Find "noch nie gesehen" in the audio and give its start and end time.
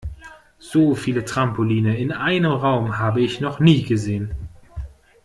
3.39-4.31